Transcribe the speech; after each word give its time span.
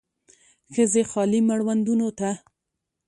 ښځې 0.73 1.01
خالي 1.09 1.39
مړوندونو 1.49 2.09
ته 2.19 2.29